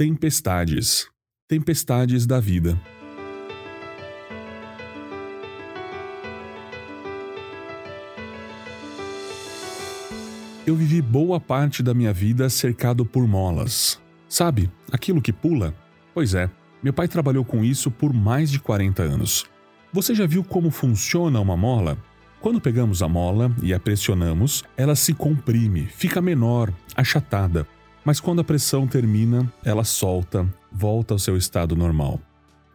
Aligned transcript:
Tempestades. 0.00 1.10
Tempestades 1.46 2.24
da 2.24 2.40
vida. 2.40 2.80
Eu 10.66 10.74
vivi 10.74 11.02
boa 11.02 11.38
parte 11.38 11.82
da 11.82 11.92
minha 11.92 12.14
vida 12.14 12.48
cercado 12.48 13.04
por 13.04 13.28
molas. 13.28 14.00
Sabe, 14.26 14.70
aquilo 14.90 15.20
que 15.20 15.34
pula? 15.34 15.74
Pois 16.14 16.32
é, 16.32 16.48
meu 16.82 16.94
pai 16.94 17.06
trabalhou 17.06 17.44
com 17.44 17.62
isso 17.62 17.90
por 17.90 18.14
mais 18.14 18.50
de 18.50 18.58
40 18.58 19.02
anos. 19.02 19.44
Você 19.92 20.14
já 20.14 20.26
viu 20.26 20.42
como 20.42 20.70
funciona 20.70 21.38
uma 21.38 21.58
mola? 21.58 21.98
Quando 22.40 22.58
pegamos 22.58 23.02
a 23.02 23.06
mola 23.06 23.54
e 23.62 23.74
a 23.74 23.78
pressionamos, 23.78 24.64
ela 24.78 24.96
se 24.96 25.12
comprime, 25.12 25.84
fica 25.84 26.22
menor, 26.22 26.72
achatada, 26.96 27.66
mas 28.10 28.18
quando 28.18 28.40
a 28.40 28.44
pressão 28.44 28.88
termina, 28.88 29.48
ela 29.64 29.84
solta, 29.84 30.44
volta 30.72 31.14
ao 31.14 31.18
seu 31.20 31.36
estado 31.36 31.76
normal. 31.76 32.18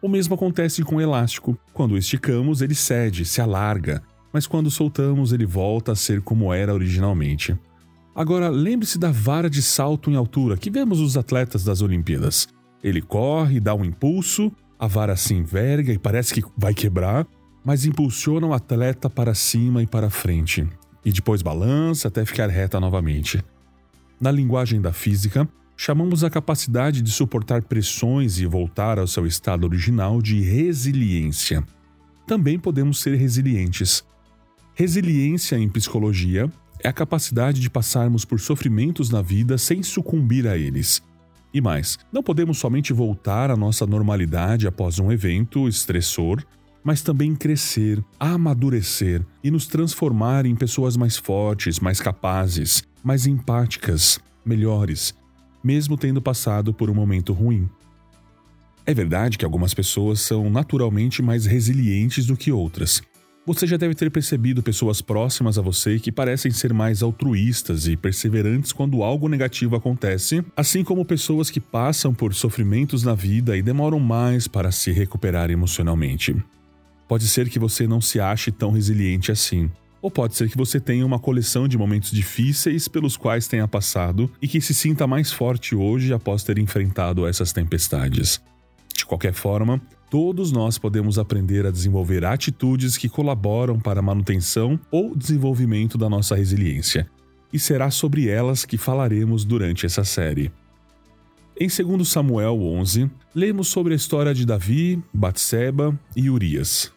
O 0.00 0.08
mesmo 0.08 0.34
acontece 0.34 0.82
com 0.82 0.96
o 0.96 1.00
elástico. 1.02 1.58
Quando 1.74 1.98
esticamos, 1.98 2.62
ele 2.62 2.74
cede, 2.74 3.26
se 3.26 3.42
alarga, 3.42 4.02
mas 4.32 4.46
quando 4.46 4.70
soltamos, 4.70 5.34
ele 5.34 5.44
volta 5.44 5.92
a 5.92 5.94
ser 5.94 6.22
como 6.22 6.54
era 6.54 6.72
originalmente. 6.72 7.54
Agora, 8.14 8.48
lembre-se 8.48 8.98
da 8.98 9.12
vara 9.12 9.50
de 9.50 9.60
salto 9.60 10.10
em 10.10 10.16
altura 10.16 10.56
que 10.56 10.70
vemos 10.70 11.00
os 11.00 11.18
atletas 11.18 11.62
das 11.62 11.82
Olimpíadas. 11.82 12.48
Ele 12.82 13.02
corre, 13.02 13.60
dá 13.60 13.74
um 13.74 13.84
impulso, 13.84 14.50
a 14.78 14.86
vara 14.86 15.16
se 15.16 15.34
enverga 15.34 15.92
e 15.92 15.98
parece 15.98 16.32
que 16.32 16.42
vai 16.56 16.72
quebrar, 16.72 17.26
mas 17.62 17.84
impulsiona 17.84 18.46
o 18.46 18.54
atleta 18.54 19.10
para 19.10 19.34
cima 19.34 19.82
e 19.82 19.86
para 19.86 20.08
frente, 20.08 20.66
e 21.04 21.12
depois 21.12 21.42
balança 21.42 22.08
até 22.08 22.24
ficar 22.24 22.48
reta 22.48 22.80
novamente. 22.80 23.44
Na 24.18 24.30
linguagem 24.30 24.80
da 24.80 24.92
física, 24.92 25.46
chamamos 25.76 26.24
a 26.24 26.30
capacidade 26.30 27.02
de 27.02 27.10
suportar 27.10 27.62
pressões 27.62 28.38
e 28.38 28.46
voltar 28.46 28.98
ao 28.98 29.06
seu 29.06 29.26
estado 29.26 29.64
original 29.64 30.22
de 30.22 30.40
resiliência. 30.40 31.62
Também 32.26 32.58
podemos 32.58 32.98
ser 33.00 33.14
resilientes. 33.14 34.02
Resiliência 34.74 35.56
em 35.58 35.68
psicologia 35.68 36.50
é 36.82 36.88
a 36.88 36.92
capacidade 36.92 37.60
de 37.60 37.68
passarmos 37.68 38.24
por 38.24 38.40
sofrimentos 38.40 39.10
na 39.10 39.20
vida 39.20 39.58
sem 39.58 39.82
sucumbir 39.82 40.46
a 40.46 40.56
eles. 40.56 41.02
E 41.52 41.60
mais, 41.60 41.98
não 42.10 42.22
podemos 42.22 42.58
somente 42.58 42.92
voltar 42.92 43.50
à 43.50 43.56
nossa 43.56 43.86
normalidade 43.86 44.66
após 44.66 44.98
um 44.98 45.12
evento 45.12 45.68
estressor, 45.68 46.42
mas 46.86 47.02
também 47.02 47.34
crescer, 47.34 48.00
amadurecer 48.16 49.20
e 49.42 49.50
nos 49.50 49.66
transformar 49.66 50.46
em 50.46 50.54
pessoas 50.54 50.96
mais 50.96 51.16
fortes, 51.16 51.80
mais 51.80 52.00
capazes, 52.00 52.84
mais 53.02 53.26
empáticas, 53.26 54.20
melhores, 54.44 55.12
mesmo 55.64 55.96
tendo 55.96 56.22
passado 56.22 56.72
por 56.72 56.88
um 56.88 56.94
momento 56.94 57.32
ruim. 57.32 57.68
É 58.86 58.94
verdade 58.94 59.36
que 59.36 59.44
algumas 59.44 59.74
pessoas 59.74 60.20
são 60.20 60.48
naturalmente 60.48 61.20
mais 61.20 61.44
resilientes 61.44 62.24
do 62.24 62.36
que 62.36 62.52
outras. 62.52 63.02
Você 63.44 63.66
já 63.66 63.76
deve 63.76 63.96
ter 63.96 64.08
percebido 64.08 64.62
pessoas 64.62 65.02
próximas 65.02 65.58
a 65.58 65.62
você 65.62 65.98
que 65.98 66.12
parecem 66.12 66.52
ser 66.52 66.72
mais 66.72 67.02
altruístas 67.02 67.88
e 67.88 67.96
perseverantes 67.96 68.72
quando 68.72 69.02
algo 69.02 69.28
negativo 69.28 69.74
acontece, 69.74 70.40
assim 70.56 70.84
como 70.84 71.04
pessoas 71.04 71.50
que 71.50 71.58
passam 71.58 72.14
por 72.14 72.32
sofrimentos 72.32 73.02
na 73.02 73.14
vida 73.14 73.56
e 73.56 73.62
demoram 73.62 73.98
mais 73.98 74.46
para 74.46 74.70
se 74.70 74.92
recuperar 74.92 75.50
emocionalmente. 75.50 76.36
Pode 77.08 77.28
ser 77.28 77.48
que 77.48 77.58
você 77.58 77.86
não 77.86 78.00
se 78.00 78.18
ache 78.18 78.50
tão 78.50 78.70
resiliente 78.72 79.30
assim, 79.30 79.70
ou 80.02 80.10
pode 80.10 80.36
ser 80.36 80.48
que 80.48 80.56
você 80.56 80.78
tenha 80.78 81.06
uma 81.06 81.18
coleção 81.18 81.66
de 81.66 81.78
momentos 81.78 82.10
difíceis 82.10 82.88
pelos 82.88 83.16
quais 83.16 83.48
tenha 83.48 83.66
passado 83.66 84.30
e 84.40 84.48
que 84.48 84.60
se 84.60 84.74
sinta 84.74 85.06
mais 85.06 85.32
forte 85.32 85.74
hoje 85.74 86.12
após 86.12 86.42
ter 86.42 86.58
enfrentado 86.58 87.26
essas 87.26 87.52
tempestades. 87.52 88.40
De 88.96 89.04
qualquer 89.04 89.32
forma, 89.32 89.80
todos 90.10 90.50
nós 90.50 90.78
podemos 90.78 91.18
aprender 91.18 91.66
a 91.66 91.70
desenvolver 91.70 92.24
atitudes 92.24 92.96
que 92.96 93.08
colaboram 93.08 93.78
para 93.78 94.00
a 94.00 94.02
manutenção 94.02 94.78
ou 94.90 95.16
desenvolvimento 95.16 95.98
da 95.98 96.08
nossa 96.08 96.34
resiliência, 96.34 97.08
e 97.52 97.58
será 97.58 97.90
sobre 97.90 98.28
elas 98.28 98.64
que 98.64 98.78
falaremos 98.78 99.44
durante 99.44 99.86
essa 99.86 100.04
série. 100.04 100.50
Em 101.58 101.68
2 101.68 102.06
Samuel 102.06 102.62
11, 102.62 103.10
lemos 103.34 103.68
sobre 103.68 103.92
a 103.92 103.96
história 103.96 104.34
de 104.34 104.44
Davi, 104.44 105.02
Batseba 105.12 105.98
e 106.14 106.28
Urias. 106.28 106.95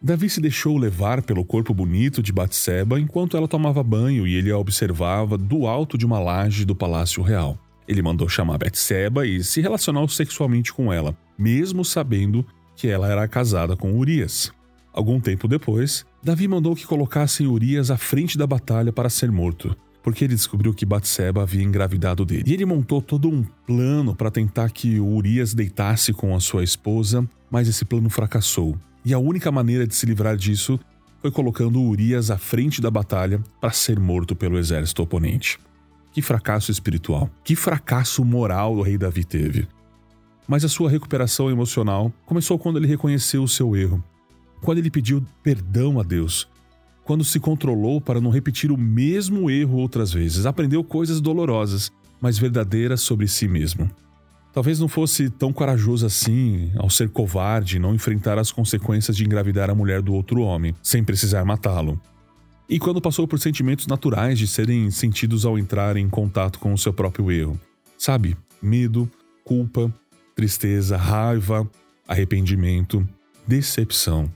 Davi 0.00 0.28
se 0.28 0.42
deixou 0.42 0.76
levar 0.76 1.22
pelo 1.22 1.44
corpo 1.44 1.72
bonito 1.72 2.22
de 2.22 2.30
Batseba 2.30 3.00
enquanto 3.00 3.36
ela 3.36 3.48
tomava 3.48 3.82
banho 3.82 4.26
e 4.26 4.34
ele 4.34 4.50
a 4.50 4.58
observava 4.58 5.38
do 5.38 5.66
alto 5.66 5.96
de 5.96 6.04
uma 6.04 6.18
laje 6.18 6.66
do 6.66 6.74
palácio 6.74 7.22
real. 7.22 7.58
Ele 7.88 8.02
mandou 8.02 8.28
chamar 8.28 8.58
Batseba 8.58 9.26
e 9.26 9.42
se 9.42 9.62
relacionou 9.62 10.06
sexualmente 10.06 10.72
com 10.72 10.92
ela, 10.92 11.16
mesmo 11.38 11.82
sabendo 11.82 12.44
que 12.76 12.88
ela 12.88 13.10
era 13.10 13.26
casada 13.26 13.74
com 13.74 13.96
Urias. 13.96 14.52
Algum 14.92 15.18
tempo 15.18 15.48
depois, 15.48 16.04
Davi 16.22 16.46
mandou 16.46 16.76
que 16.76 16.86
colocassem 16.86 17.46
Urias 17.46 17.90
à 17.90 17.96
frente 17.96 18.36
da 18.36 18.46
batalha 18.46 18.92
para 18.92 19.08
ser 19.08 19.32
morto, 19.32 19.74
porque 20.02 20.24
ele 20.24 20.34
descobriu 20.34 20.74
que 20.74 20.84
Batseba 20.84 21.42
havia 21.42 21.62
engravidado 21.62 22.24
dele. 22.24 22.44
E 22.46 22.52
ele 22.52 22.66
montou 22.66 23.00
todo 23.00 23.30
um 23.30 23.42
plano 23.66 24.14
para 24.14 24.30
tentar 24.30 24.70
que 24.70 25.00
Urias 25.00 25.54
deitasse 25.54 26.12
com 26.12 26.36
a 26.36 26.40
sua 26.40 26.62
esposa, 26.62 27.26
mas 27.50 27.66
esse 27.66 27.84
plano 27.84 28.10
fracassou 28.10 28.76
e 29.06 29.14
a 29.14 29.20
única 29.20 29.52
maneira 29.52 29.86
de 29.86 29.94
se 29.94 30.04
livrar 30.04 30.36
disso 30.36 30.80
foi 31.22 31.30
colocando 31.30 31.80
Urias 31.80 32.28
à 32.28 32.36
frente 32.36 32.80
da 32.80 32.90
batalha 32.90 33.40
para 33.60 33.70
ser 33.70 34.00
morto 34.00 34.34
pelo 34.34 34.58
exército 34.58 35.00
oponente. 35.00 35.60
Que 36.12 36.20
fracasso 36.20 36.72
espiritual, 36.72 37.30
que 37.44 37.54
fracasso 37.54 38.24
moral 38.24 38.74
o 38.74 38.82
rei 38.82 38.98
Davi 38.98 39.24
teve. 39.24 39.68
Mas 40.48 40.64
a 40.64 40.68
sua 40.68 40.90
recuperação 40.90 41.48
emocional 41.48 42.12
começou 42.24 42.58
quando 42.58 42.78
ele 42.78 42.88
reconheceu 42.88 43.44
o 43.44 43.48
seu 43.48 43.76
erro, 43.76 44.02
quando 44.60 44.78
ele 44.78 44.90
pediu 44.90 45.24
perdão 45.40 46.00
a 46.00 46.02
Deus, 46.02 46.48
quando 47.04 47.24
se 47.24 47.38
controlou 47.38 48.00
para 48.00 48.20
não 48.20 48.32
repetir 48.32 48.72
o 48.72 48.76
mesmo 48.76 49.48
erro 49.48 49.76
outras 49.76 50.12
vezes, 50.12 50.46
aprendeu 50.46 50.82
coisas 50.82 51.20
dolorosas, 51.20 51.92
mas 52.20 52.38
verdadeiras 52.38 53.02
sobre 53.02 53.28
si 53.28 53.46
mesmo. 53.46 53.88
Talvez 54.56 54.80
não 54.80 54.88
fosse 54.88 55.28
tão 55.28 55.52
corajoso 55.52 56.06
assim 56.06 56.72
ao 56.78 56.88
ser 56.88 57.10
covarde 57.10 57.76
e 57.76 57.78
não 57.78 57.94
enfrentar 57.94 58.38
as 58.38 58.50
consequências 58.50 59.14
de 59.14 59.22
engravidar 59.22 59.68
a 59.68 59.74
mulher 59.74 60.00
do 60.00 60.14
outro 60.14 60.40
homem, 60.40 60.74
sem 60.82 61.04
precisar 61.04 61.44
matá-lo. 61.44 62.00
E 62.66 62.78
quando 62.78 62.98
passou 62.98 63.28
por 63.28 63.38
sentimentos 63.38 63.86
naturais 63.86 64.38
de 64.38 64.46
serem 64.46 64.90
sentidos 64.90 65.44
ao 65.44 65.58
entrar 65.58 65.98
em 65.98 66.08
contato 66.08 66.58
com 66.58 66.72
o 66.72 66.78
seu 66.78 66.90
próprio 66.90 67.30
erro. 67.30 67.60
Sabe? 67.98 68.34
Medo, 68.62 69.10
culpa, 69.44 69.92
tristeza, 70.34 70.96
raiva, 70.96 71.70
arrependimento, 72.08 73.06
decepção. 73.46 74.26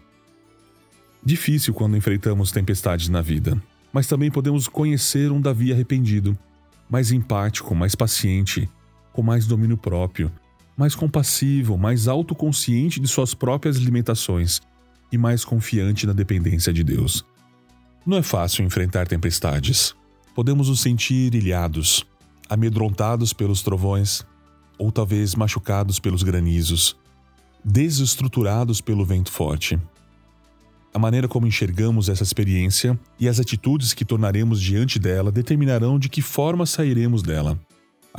Difícil 1.24 1.72
quando 1.72 1.96
enfrentamos 1.96 2.52
tempestades 2.52 3.08
na 3.08 3.22
vida, 3.22 3.56
mas 3.90 4.06
também 4.06 4.30
podemos 4.30 4.68
conhecer 4.68 5.32
um 5.32 5.40
Davi 5.40 5.72
arrependido, 5.72 6.38
mais 6.90 7.10
empático, 7.10 7.74
mais 7.74 7.94
paciente 7.94 8.68
com 9.12 9.22
mais 9.22 9.46
domínio 9.46 9.76
próprio, 9.76 10.30
mais 10.76 10.94
compassivo, 10.94 11.76
mais 11.76 12.08
autoconsciente 12.08 13.00
de 13.00 13.08
suas 13.08 13.34
próprias 13.34 13.76
limitações 13.76 14.60
e 15.12 15.18
mais 15.18 15.44
confiante 15.44 16.06
na 16.06 16.12
dependência 16.12 16.72
de 16.72 16.82
Deus. 16.82 17.24
Não 18.06 18.16
é 18.16 18.22
fácil 18.22 18.64
enfrentar 18.64 19.06
tempestades. 19.06 19.94
Podemos 20.34 20.68
nos 20.68 20.80
sentir 20.80 21.34
ilhados, 21.34 22.06
amedrontados 22.48 23.32
pelos 23.32 23.62
trovões, 23.62 24.24
ou 24.78 24.90
talvez 24.90 25.34
machucados 25.34 25.98
pelos 25.98 26.22
granizos, 26.22 26.96
desestruturados 27.62 28.80
pelo 28.80 29.04
vento 29.04 29.30
forte. 29.30 29.78
A 30.94 30.98
maneira 30.98 31.28
como 31.28 31.46
enxergamos 31.46 32.08
essa 32.08 32.22
experiência 32.22 32.98
e 33.18 33.28
as 33.28 33.38
atitudes 33.38 33.92
que 33.92 34.04
tornaremos 34.04 34.60
diante 34.60 34.98
dela 34.98 35.30
determinarão 35.30 35.98
de 35.98 36.08
que 36.08 36.22
forma 36.22 36.64
sairemos 36.64 37.22
dela 37.22 37.60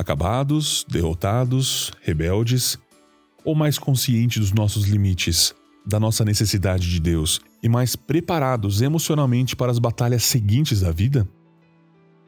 acabados, 0.02 0.84
derrotados, 0.88 1.90
rebeldes, 2.02 2.78
ou 3.44 3.54
mais 3.54 3.78
conscientes 3.78 4.40
dos 4.40 4.52
nossos 4.52 4.84
limites, 4.84 5.54
da 5.86 5.98
nossa 5.98 6.24
necessidade 6.24 6.88
de 6.90 7.00
Deus 7.00 7.40
e 7.62 7.68
mais 7.68 7.96
preparados 7.96 8.82
emocionalmente 8.82 9.56
para 9.56 9.72
as 9.72 9.78
batalhas 9.78 10.24
seguintes 10.24 10.80
da 10.80 10.90
vida? 10.90 11.28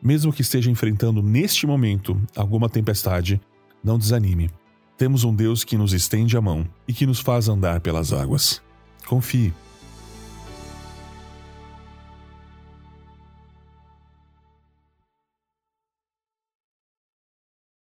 Mesmo 0.02 0.32
que 0.32 0.42
esteja 0.42 0.70
enfrentando 0.70 1.22
neste 1.22 1.66
momento 1.66 2.20
alguma 2.36 2.68
tempestade, 2.68 3.40
não 3.82 3.98
desanime. 3.98 4.50
Temos 4.96 5.24
um 5.24 5.34
Deus 5.34 5.64
que 5.64 5.76
nos 5.76 5.92
estende 5.92 6.36
a 6.36 6.40
mão 6.40 6.66
e 6.86 6.92
que 6.92 7.06
nos 7.06 7.20
faz 7.20 7.48
andar 7.48 7.80
pelas 7.80 8.12
águas. 8.12 8.62
Confie. 9.06 9.52